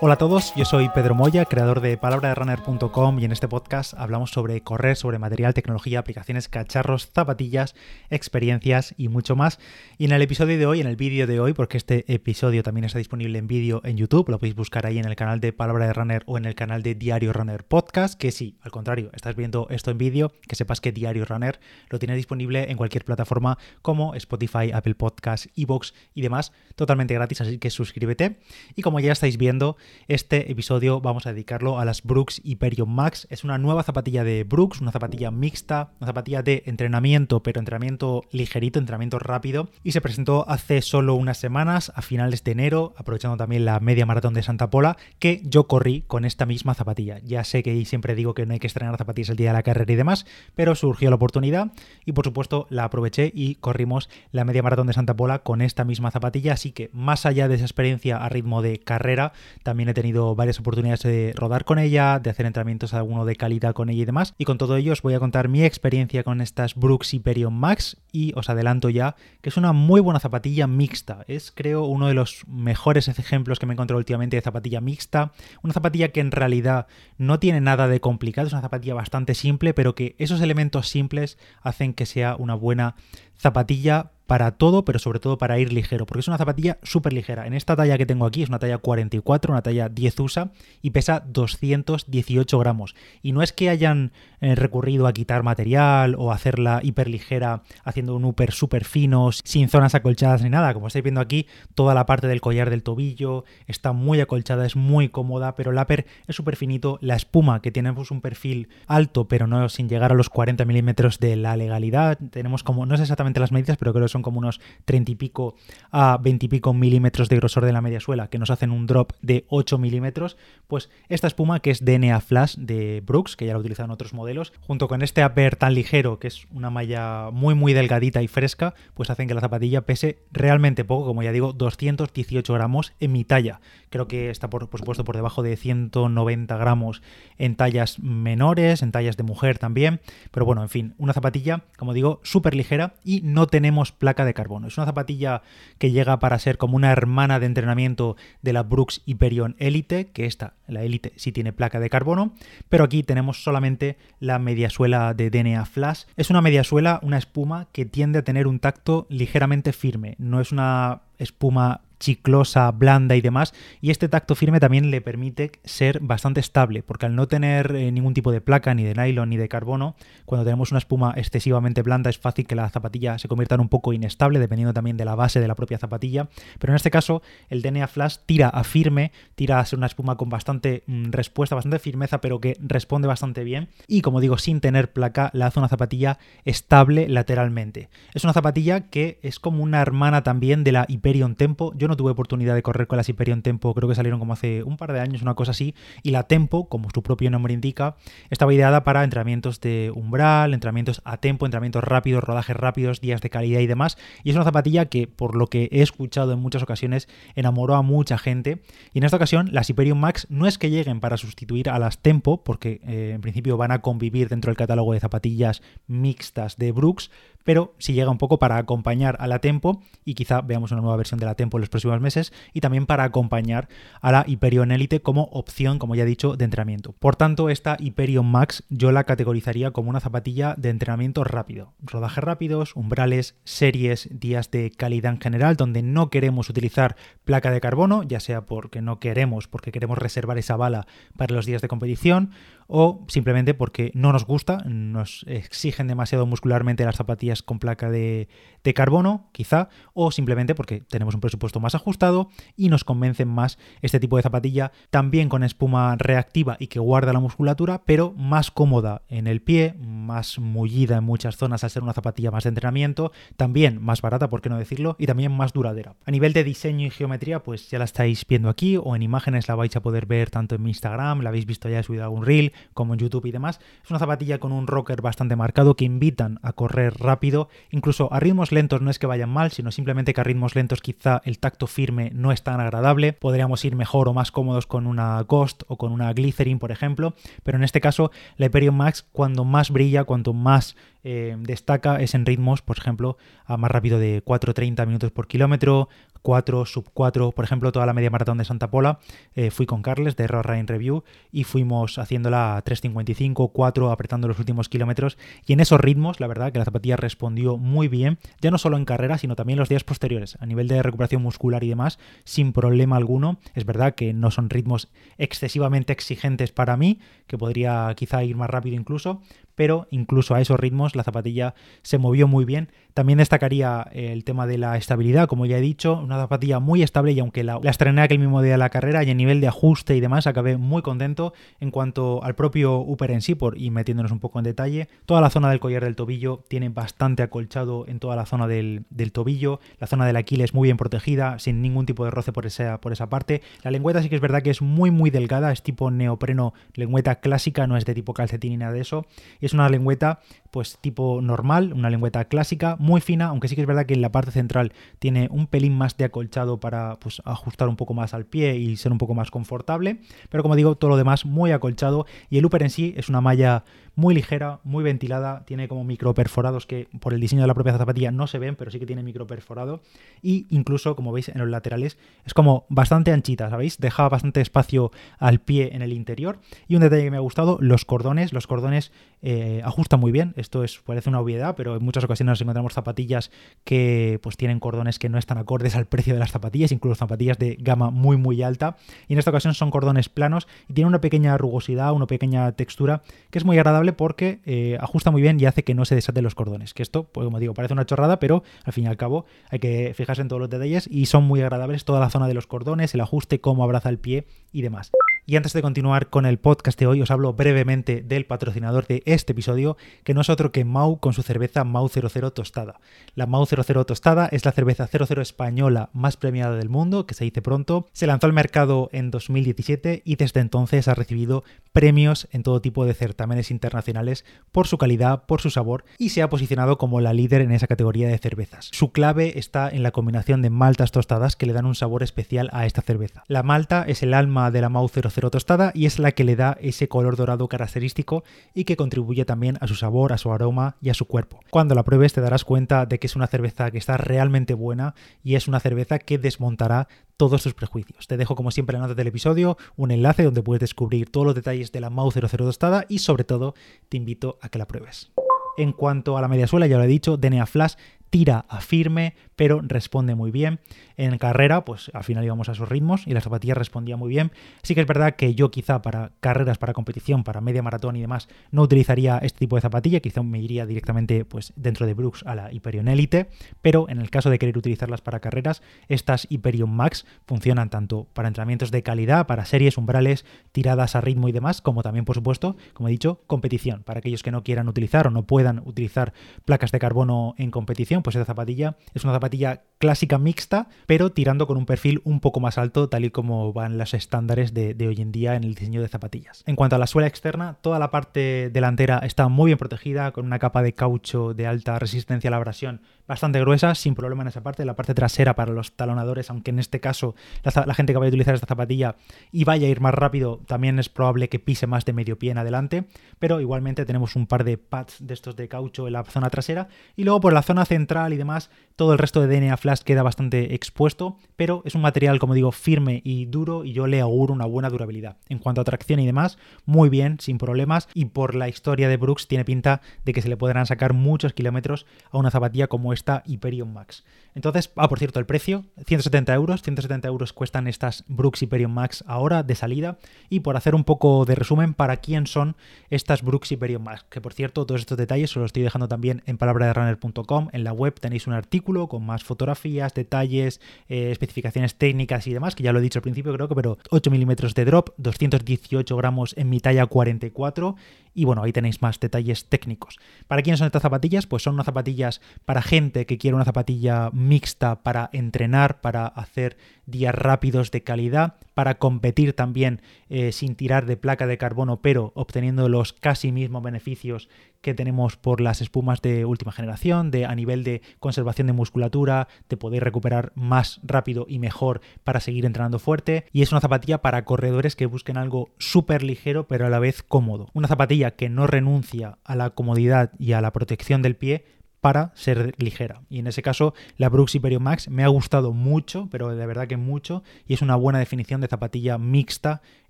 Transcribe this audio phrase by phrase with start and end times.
[0.00, 4.30] Hola a todos, yo soy Pedro Moya, creador de palabraderunner.com y en este podcast hablamos
[4.30, 7.74] sobre correr, sobre material, tecnología, aplicaciones, cacharros, zapatillas,
[8.08, 9.58] experiencias y mucho más.
[9.98, 12.84] Y en el episodio de hoy, en el vídeo de hoy, porque este episodio también
[12.84, 15.88] está disponible en vídeo en YouTube, lo podéis buscar ahí en el canal de Palabra
[15.88, 19.34] de Runner o en el canal de Diario Runner Podcast, que si, al contrario, estás
[19.34, 21.58] viendo esto en vídeo, que sepas que Diario Runner
[21.90, 27.40] lo tiene disponible en cualquier plataforma como Spotify, Apple Podcasts, Evox y demás, totalmente gratis,
[27.40, 28.38] así que suscríbete.
[28.76, 29.76] Y como ya estáis viendo,
[30.08, 33.26] este episodio vamos a dedicarlo a las Brooks Hyperion Max.
[33.30, 38.24] Es una nueva zapatilla de Brooks, una zapatilla mixta, una zapatilla de entrenamiento, pero entrenamiento
[38.30, 39.70] ligerito, entrenamiento rápido.
[39.82, 44.06] Y se presentó hace solo unas semanas, a finales de enero, aprovechando también la media
[44.06, 47.18] maratón de Santa Pola, que yo corrí con esta misma zapatilla.
[47.20, 49.62] Ya sé que siempre digo que no hay que estrenar zapatillas el día de la
[49.62, 51.72] carrera y demás, pero surgió la oportunidad
[52.04, 55.84] y por supuesto la aproveché y corrimos la media maratón de Santa Pola con esta
[55.84, 56.54] misma zapatilla.
[56.54, 60.34] Así que más allá de esa experiencia a ritmo de carrera, también también he tenido
[60.34, 64.06] varias oportunidades de rodar con ella, de hacer entrenamientos alguno de calidad con ella y
[64.06, 64.34] demás.
[64.36, 67.96] Y con todo ello os voy a contar mi experiencia con estas Brooks Hyperion Max
[68.10, 71.24] y os adelanto ya que es una muy buena zapatilla mixta.
[71.28, 75.30] Es creo uno de los mejores ejemplos que me he encontrado últimamente de zapatilla mixta.
[75.62, 79.74] Una zapatilla que en realidad no tiene nada de complicado, es una zapatilla bastante simple,
[79.74, 82.96] pero que esos elementos simples hacen que sea una buena
[83.38, 87.46] zapatilla para todo, pero sobre todo para ir ligero, porque es una zapatilla súper ligera.
[87.46, 90.50] En esta talla que tengo aquí es una talla 44, una talla 10 USA
[90.82, 92.94] y pesa 218 gramos.
[93.22, 98.14] Y no es que hayan eh, recurrido a quitar material o hacerla hiper ligera haciendo
[98.14, 100.74] un upper súper fino, sin zonas acolchadas ni nada.
[100.74, 104.76] Como estáis viendo aquí, toda la parte del collar del tobillo está muy acolchada, es
[104.76, 106.98] muy cómoda, pero el upper es súper finito.
[107.00, 110.66] La espuma, que tiene pues, un perfil alto, pero no sin llegar a los 40
[110.66, 112.18] milímetros de la legalidad.
[112.30, 115.14] Tenemos como, no es exactamente las medidas, pero creo que son como unos 30 y
[115.14, 115.54] pico
[115.90, 118.86] a 20 y pico milímetros de grosor de la media suela, que nos hacen un
[118.86, 123.52] drop de 8 milímetros, pues esta espuma que es DNA Flash de Brooks, que ya
[123.52, 127.54] la utilizan otros modelos, junto con este upper tan ligero, que es una malla muy
[127.54, 131.52] muy delgadita y fresca, pues hacen que la zapatilla pese realmente poco, como ya digo,
[131.52, 133.60] 218 gramos en mi talla.
[133.90, 137.02] Creo que está por, por supuesto por debajo de 190 gramos
[137.38, 140.00] en tallas menores, en tallas de mujer también,
[140.30, 144.34] pero bueno, en fin, una zapatilla, como digo, súper ligera y no tenemos placa de
[144.34, 144.68] carbono.
[144.68, 145.42] Es una zapatilla
[145.78, 150.26] que llega para ser como una hermana de entrenamiento de la Brooks Hyperion Elite, que
[150.26, 152.32] esta, la Elite, sí tiene placa de carbono,
[152.68, 156.04] pero aquí tenemos solamente la mediasuela de DNA Flash.
[156.16, 160.14] Es una mediasuela, una espuma que tiende a tener un tacto ligeramente firme.
[160.18, 163.54] No es una espuma chiclosa, blanda y demás.
[163.80, 167.92] Y este tacto firme también le permite ser bastante estable, porque al no tener eh,
[167.92, 171.82] ningún tipo de placa, ni de nylon, ni de carbono, cuando tenemos una espuma excesivamente
[171.82, 175.04] blanda es fácil que la zapatilla se convierta en un poco inestable, dependiendo también de
[175.04, 176.28] la base de la propia zapatilla.
[176.58, 180.16] Pero en este caso, el DNA Flash tira a firme, tira a ser una espuma
[180.16, 183.68] con bastante mm, respuesta, bastante firmeza, pero que responde bastante bien.
[183.86, 187.88] Y como digo, sin tener placa, la hace una zapatilla estable lateralmente.
[188.14, 191.72] Es una zapatilla que es como una hermana también de la Hyperion Tempo.
[191.76, 194.62] Yo no tuve oportunidad de correr con las Hyperion Tempo, creo que salieron como hace
[194.62, 197.96] un par de años, una cosa así, y la Tempo, como su propio nombre indica,
[198.30, 203.30] estaba ideada para entrenamientos de umbral, entrenamientos a tempo, entrenamientos rápidos, rodajes rápidos, días de
[203.30, 206.62] calidad y demás, y es una zapatilla que, por lo que he escuchado en muchas
[206.62, 208.62] ocasiones, enamoró a mucha gente,
[208.92, 211.98] y en esta ocasión las Hyperion Max no es que lleguen para sustituir a las
[211.98, 216.72] Tempo, porque eh, en principio van a convivir dentro del catálogo de zapatillas mixtas de
[216.72, 217.10] Brooks,
[217.44, 220.96] pero si llega un poco para acompañar a la Tempo y quizá veamos una nueva
[220.96, 223.68] versión de la Tempo en los próximos meses y también para acompañar
[224.00, 226.92] a la Hyperion Elite como opción, como ya he dicho, de entrenamiento.
[226.92, 231.74] Por tanto, esta Hyperion Max yo la categorizaría como una zapatilla de entrenamiento rápido.
[231.80, 237.60] Rodajes rápidos, umbrales, series, días de calidad en general, donde no queremos utilizar placa de
[237.60, 241.68] carbono, ya sea porque no queremos, porque queremos reservar esa bala para los días de
[241.68, 242.30] competición,
[242.68, 248.28] o simplemente porque no nos gusta, nos exigen demasiado muscularmente las zapatillas con placa de,
[248.74, 253.98] carbono, quizá, o simplemente porque tenemos un presupuesto más ajustado y nos convencen más este
[253.98, 259.00] tipo de zapatilla, también con espuma reactiva y que guarda la musculatura, pero más cómoda
[259.08, 263.10] en el pie, más mullida en muchas zonas al ser una zapatilla más de entrenamiento,
[263.38, 265.96] también más barata, por qué no decirlo, y también más duradera.
[266.04, 269.48] A nivel de diseño y geometría, pues ya la estáis viendo aquí, o en imágenes
[269.48, 272.04] la vais a poder ver tanto en mi Instagram, la habéis visto ya he subido
[272.04, 273.60] algún reel, como en YouTube y demás.
[273.84, 278.20] Es una zapatilla con un rocker bastante marcado que invitan a correr rápido, incluso a
[278.20, 281.38] ritmos lentos no es que vayan mal, sino simplemente que a ritmos lentos quizá el
[281.38, 283.12] tacto firme no es tan agradable.
[283.12, 287.14] Podríamos ir mejor o más cómodos con una Ghost o con una Glycerin, por ejemplo,
[287.42, 290.76] pero en este caso la Hyperion Max cuando más brilla, cuanto más
[291.10, 293.16] eh, destaca es en ritmos, por ejemplo,
[293.46, 295.88] a más rápido de 4.30 minutos por kilómetro,
[296.20, 298.98] 4, sub 4, por ejemplo, toda la media maratón de Santa Pola,
[299.34, 304.28] eh, fui con Carles de Raw Running Review y fuimos haciéndola a 3.55, 4, apretando
[304.28, 305.16] los últimos kilómetros
[305.46, 308.76] y en esos ritmos, la verdad que la zapatilla respondió muy bien, ya no solo
[308.76, 312.52] en carrera, sino también los días posteriores, a nivel de recuperación muscular y demás, sin
[312.52, 313.38] problema alguno.
[313.54, 318.50] Es verdad que no son ritmos excesivamente exigentes para mí, que podría quizá ir más
[318.50, 319.22] rápido incluso,
[319.58, 321.52] pero incluso a esos ritmos la zapatilla
[321.82, 322.70] se movió muy bien.
[322.98, 327.12] También destacaría el tema de la estabilidad, como ya he dicho, una zapatilla muy estable
[327.12, 329.46] y aunque la, la estrené aquel mismo día de la carrera y a nivel de
[329.46, 333.70] ajuste y demás acabé muy contento en cuanto al propio Upper en sí, por y
[333.70, 337.86] metiéndonos un poco en detalle, toda la zona del collar del tobillo tiene bastante acolchado
[337.86, 341.86] en toda la zona del, tobillo, la zona del Aquiles muy bien protegida, sin ningún
[341.86, 343.42] tipo de roce por esa, por esa parte.
[343.62, 347.20] La lengüeta sí que es verdad que es muy muy delgada, es tipo neopreno, lengüeta
[347.20, 349.06] clásica, no es de tipo calcetín ni nada de eso.
[349.40, 350.18] Es una lengüeta
[350.50, 354.02] pues tipo normal, una lengüeta clásica, muy fina, aunque sí que es verdad que en
[354.02, 358.14] la parte central tiene un pelín más de acolchado para pues, ajustar un poco más
[358.14, 360.00] al pie y ser un poco más confortable,
[360.30, 363.20] pero como digo, todo lo demás muy acolchado y el upper en sí es una
[363.20, 363.64] malla
[363.98, 367.76] muy ligera, muy ventilada, tiene como micro perforados que por el diseño de la propia
[367.76, 369.82] zapatilla no se ven, pero sí que tiene micro perforado
[370.22, 373.78] y incluso, como veis en los laterales, es como bastante anchita, ¿sabéis?
[373.78, 377.58] Deja bastante espacio al pie en el interior y un detalle que me ha gustado,
[377.60, 381.84] los cordones, los cordones eh, ajustan muy bien, esto es, parece una obviedad, pero en
[381.84, 383.30] muchas ocasiones encontramos zapatillas
[383.64, 387.38] que pues tienen cordones que no están acordes al precio de las zapatillas, incluso zapatillas
[387.38, 388.76] de gama muy muy alta
[389.06, 393.02] y en esta ocasión son cordones planos y tienen una pequeña rugosidad, una pequeña textura
[393.30, 396.24] que es muy agradable porque eh, ajusta muy bien y hace que no se desaten
[396.24, 396.74] los cordones.
[396.74, 399.58] Que esto, pues como digo, parece una chorrada, pero al fin y al cabo hay
[399.58, 402.46] que fijarse en todos los detalles y son muy agradables toda la zona de los
[402.46, 404.90] cordones, el ajuste, cómo abraza el pie y demás.
[405.30, 409.02] Y antes de continuar con el podcast de hoy, os hablo brevemente del patrocinador de
[409.04, 412.80] este episodio, que no es otro que Mau con su cerveza Mau 00 tostada.
[413.14, 417.24] La Mau 00 tostada es la cerveza 00 española más premiada del mundo, que se
[417.24, 417.88] dice pronto.
[417.92, 422.86] Se lanzó al mercado en 2017 y desde entonces ha recibido premios en todo tipo
[422.86, 427.12] de certámenes internacionales por su calidad, por su sabor y se ha posicionado como la
[427.12, 428.70] líder en esa categoría de cervezas.
[428.72, 432.48] Su clave está en la combinación de maltas tostadas que le dan un sabor especial
[432.54, 433.24] a esta cerveza.
[433.28, 436.36] La malta es el alma de la Mau 00 tostada y es la que le
[436.36, 438.24] da ese color dorado característico
[438.54, 441.40] y que contribuye también a su sabor, a su aroma y a su cuerpo.
[441.50, 444.94] Cuando la pruebes te darás cuenta de que es una cerveza que está realmente buena
[445.22, 448.06] y es una cerveza que desmontará todos tus prejuicios.
[448.06, 451.26] Te dejo como siempre en la nota del episodio un enlace donde puedes descubrir todos
[451.26, 453.54] los detalles de la Mau 00 tostada y sobre todo
[453.88, 455.10] te invito a que la pruebes.
[455.58, 457.74] En cuanto a la media suela, ya lo he dicho, DNA Flash
[458.10, 460.60] tira a firme, pero responde muy bien.
[460.96, 464.32] En carrera, pues al final íbamos a sus ritmos y la zapatilla respondía muy bien.
[464.62, 468.00] Sí que es verdad que yo quizá para carreras, para competición, para media maratón y
[468.00, 472.24] demás, no utilizaría este tipo de zapatilla, quizá me iría directamente pues dentro de Brooks
[472.26, 473.28] a la Hyperion Elite,
[473.62, 478.28] pero en el caso de querer utilizarlas para carreras, estas Hyperion Max funcionan tanto para
[478.28, 482.56] entrenamientos de calidad, para series, umbrales, tiradas a ritmo y demás, como también, por supuesto,
[482.72, 486.12] como he dicho, competición, para aquellos que no quieran utilizar o no puedan utilizar
[486.44, 491.46] placas de carbono en competición, pues esta zapatilla es una zapatilla clásica mixta, pero tirando
[491.46, 494.88] con un perfil un poco más alto, tal y como van las estándares de, de,
[494.88, 496.42] hoy en día en el diseño de zapatillas.
[496.46, 500.26] En cuanto a la suela externa, toda la parte delantera está muy bien protegida, con
[500.26, 504.28] una capa de caucho de alta resistencia a la abrasión bastante gruesa, sin problema en
[504.28, 504.64] esa parte.
[504.64, 508.10] La parte trasera para los talonadores, aunque en este caso la, gente que vaya a
[508.10, 508.96] utilizar esta zapatilla
[509.32, 512.30] y vaya a ir más rápido, también es probable que pise más de medio pie
[512.30, 512.84] en adelante.
[513.18, 516.68] Pero igualmente tenemos un par de pads de estos de caucho en la zona trasera.
[516.94, 520.02] Y luego por la zona central y demás, todo el resto de DNA Flash queda
[520.02, 524.34] bastante expuesto, pero es un material, como digo, firme y duro y yo le auguro
[524.34, 525.16] una buena durabilidad.
[525.28, 527.88] En cuanto a tracción y demás, muy bien, sin problemas.
[527.94, 531.32] Y por la historia de Brooks tiene pinta de que se le podrán sacar muchos
[531.32, 534.04] kilómetros a una zapatilla como esta Hyperion Max.
[534.34, 536.62] Entonces, ah, por cierto, el precio, 170 euros.
[536.62, 539.98] 170 euros cuestan estas Brooks Hyperion Max ahora de salida.
[540.28, 542.56] Y por hacer un poco de resumen, ¿para quién son
[542.88, 544.04] estas Brooks Hyperion Max?
[544.08, 547.48] Que por cierto, todos estos detalles os los estoy dejando también en palabraderunner.com.
[547.52, 552.54] En la web tenéis un artículo con más fotografías, detalles, eh, especificaciones técnicas y demás,
[552.54, 555.96] que ya lo he dicho al principio, creo que, pero 8 milímetros de drop, 218
[555.96, 557.74] gramos en mi talla 44
[558.18, 559.96] y bueno, ahí tenéis más detalles técnicos.
[560.26, 561.28] ¿Para quiénes son estas zapatillas?
[561.28, 566.56] Pues son unas zapatillas para gente que quiere una zapatilla mixta para entrenar, para hacer
[566.84, 572.10] días rápidos de calidad, para competir también eh, sin tirar de placa de carbono, pero
[572.16, 574.28] obteniendo los casi mismos beneficios
[574.60, 579.28] que tenemos por las espumas de última generación, de a nivel de conservación de musculatura,
[579.48, 583.26] de poder recuperar más rápido y mejor para seguir entrenando fuerte.
[583.32, 587.02] Y es una zapatilla para corredores que busquen algo súper ligero, pero a la vez
[587.02, 587.48] cómodo.
[587.52, 591.44] Una zapatilla que no renuncia a la comodidad y a la protección del pie,
[591.80, 593.02] para ser ligera.
[593.08, 596.66] Y en ese caso, la Brooks Hyperion Max me ha gustado mucho, pero de verdad
[596.66, 599.62] que mucho, y es una buena definición de zapatilla mixta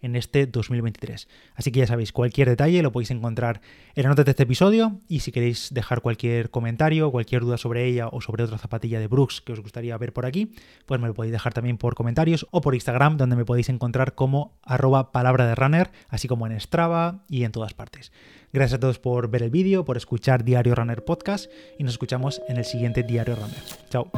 [0.01, 1.29] en este 2023.
[1.55, 3.61] Así que ya sabéis, cualquier detalle lo podéis encontrar
[3.95, 7.87] en la nota de este episodio y si queréis dejar cualquier comentario, cualquier duda sobre
[7.87, 10.53] ella o sobre otra zapatilla de Brooks que os gustaría ver por aquí,
[10.87, 14.15] pues me lo podéis dejar también por comentarios o por Instagram donde me podéis encontrar
[14.15, 18.13] como arroba palabra de runner, así como en Strava y en todas partes.
[18.59, 21.49] Gracias a todos por ver el vídeo, por escuchar Diario Runner Podcast
[21.79, 23.63] y nos escuchamos en el siguiente Diario Runner.
[23.89, 24.11] Chao.